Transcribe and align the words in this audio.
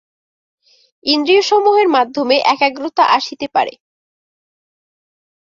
ইন্দ্রিয়সমূহের 1.05 1.87
মাধ্যমে 1.89 2.35
একাগ্রতা 2.45 3.03
আসিতে 3.17 3.47
পারে। 3.47 3.73